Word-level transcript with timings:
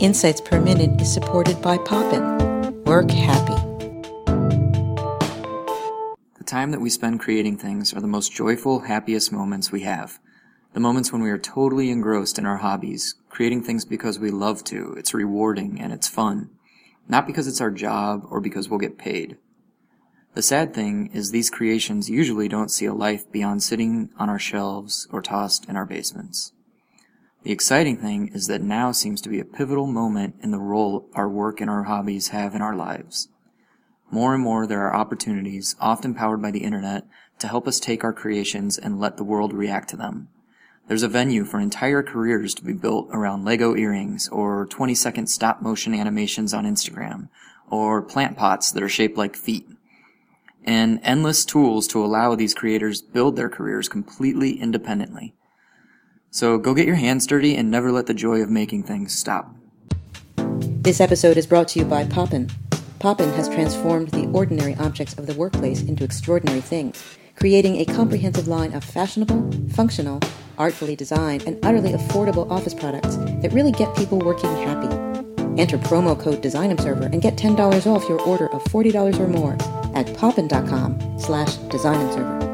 Insights 0.00 0.40
Per 0.40 0.60
Minute 0.60 1.00
is 1.00 1.12
supported 1.12 1.60
by 1.60 1.76
Poppin. 1.76 2.22
Work 2.84 3.10
happy. 3.10 3.54
The 6.36 6.44
time 6.46 6.70
that 6.70 6.80
we 6.80 6.88
spend 6.88 7.18
creating 7.18 7.58
things 7.58 7.92
are 7.92 8.00
the 8.00 8.06
most 8.06 8.30
joyful, 8.30 8.82
happiest 8.82 9.32
moments 9.32 9.72
we 9.72 9.80
have. 9.80 10.20
The 10.72 10.78
moments 10.78 11.12
when 11.12 11.20
we 11.20 11.30
are 11.30 11.38
totally 11.38 11.90
engrossed 11.90 12.38
in 12.38 12.46
our 12.46 12.58
hobbies, 12.58 13.16
creating 13.28 13.64
things 13.64 13.84
because 13.84 14.20
we 14.20 14.30
love 14.30 14.62
to, 14.64 14.94
it's 14.96 15.14
rewarding 15.14 15.80
and 15.80 15.92
it's 15.92 16.06
fun. 16.06 16.50
Not 17.08 17.26
because 17.26 17.48
it's 17.48 17.60
our 17.60 17.72
job 17.72 18.24
or 18.30 18.40
because 18.40 18.68
we'll 18.68 18.78
get 18.78 18.98
paid. 18.98 19.36
The 20.34 20.42
sad 20.42 20.72
thing 20.72 21.10
is 21.12 21.32
these 21.32 21.50
creations 21.50 22.08
usually 22.08 22.46
don't 22.46 22.70
see 22.70 22.86
a 22.86 22.94
life 22.94 23.28
beyond 23.32 23.64
sitting 23.64 24.10
on 24.16 24.30
our 24.30 24.38
shelves 24.38 25.08
or 25.10 25.22
tossed 25.22 25.68
in 25.68 25.76
our 25.76 25.86
basements. 25.86 26.52
The 27.44 27.52
exciting 27.52 27.96
thing 27.98 28.28
is 28.34 28.48
that 28.48 28.62
now 28.62 28.90
seems 28.90 29.20
to 29.20 29.28
be 29.28 29.38
a 29.38 29.44
pivotal 29.44 29.86
moment 29.86 30.34
in 30.42 30.50
the 30.50 30.58
role 30.58 31.08
our 31.14 31.28
work 31.28 31.60
and 31.60 31.70
our 31.70 31.84
hobbies 31.84 32.28
have 32.28 32.54
in 32.54 32.62
our 32.62 32.74
lives. 32.74 33.28
More 34.10 34.34
and 34.34 34.42
more 34.42 34.66
there 34.66 34.86
are 34.86 34.96
opportunities, 34.96 35.76
often 35.80 36.14
powered 36.14 36.42
by 36.42 36.50
the 36.50 36.64
internet, 36.64 37.04
to 37.38 37.46
help 37.48 37.68
us 37.68 37.78
take 37.78 38.02
our 38.02 38.12
creations 38.12 38.76
and 38.76 38.98
let 38.98 39.16
the 39.16 39.24
world 39.24 39.52
react 39.52 39.88
to 39.90 39.96
them. 39.96 40.28
There's 40.88 41.02
a 41.02 41.08
venue 41.08 41.44
for 41.44 41.60
entire 41.60 42.02
careers 42.02 42.54
to 42.54 42.64
be 42.64 42.72
built 42.72 43.08
around 43.12 43.44
Lego 43.44 43.76
earrings, 43.76 44.26
or 44.28 44.66
20 44.66 44.94
second 44.94 45.26
stop 45.28 45.62
motion 45.62 45.94
animations 45.94 46.52
on 46.52 46.64
Instagram, 46.64 47.28
or 47.70 48.02
plant 48.02 48.36
pots 48.36 48.72
that 48.72 48.82
are 48.82 48.88
shaped 48.88 49.18
like 49.18 49.36
feet. 49.36 49.68
And 50.64 50.98
endless 51.02 51.44
tools 51.44 51.86
to 51.88 52.04
allow 52.04 52.34
these 52.34 52.54
creators 52.54 53.00
build 53.00 53.36
their 53.36 53.50
careers 53.50 53.88
completely 53.88 54.58
independently. 54.58 55.34
So 56.30 56.58
go 56.58 56.74
get 56.74 56.86
your 56.86 56.96
hands 56.96 57.26
dirty 57.26 57.56
and 57.56 57.70
never 57.70 57.90
let 57.90 58.06
the 58.06 58.14
joy 58.14 58.40
of 58.42 58.50
making 58.50 58.84
things 58.84 59.16
stop. 59.16 59.54
This 60.36 61.00
episode 61.00 61.36
is 61.36 61.46
brought 61.46 61.68
to 61.68 61.78
you 61.78 61.84
by 61.84 62.04
Poppin. 62.04 62.50
Poppin 62.98 63.30
has 63.34 63.48
transformed 63.48 64.08
the 64.10 64.26
ordinary 64.32 64.74
objects 64.76 65.16
of 65.18 65.26
the 65.26 65.34
workplace 65.34 65.82
into 65.82 66.04
extraordinary 66.04 66.60
things, 66.60 67.02
creating 67.36 67.76
a 67.76 67.84
comprehensive 67.84 68.48
line 68.48 68.72
of 68.72 68.82
fashionable, 68.82 69.50
functional, 69.70 70.20
artfully 70.56 70.96
designed, 70.96 71.44
and 71.44 71.64
utterly 71.64 71.92
affordable 71.92 72.50
office 72.50 72.74
products 72.74 73.16
that 73.16 73.52
really 73.52 73.72
get 73.72 73.94
people 73.96 74.18
working 74.18 74.50
happy. 74.56 74.88
Enter 75.60 75.78
promo 75.78 76.18
code 76.18 76.42
DesignObserver 76.42 77.12
and 77.12 77.20
get 77.22 77.36
$10 77.36 77.86
off 77.86 78.08
your 78.08 78.20
order 78.22 78.52
of 78.52 78.62
$40 78.64 79.18
or 79.18 79.28
more 79.28 79.56
at 79.96 80.16
poppin.com 80.16 81.18
slash 81.18 81.56
designobserver. 81.56 82.47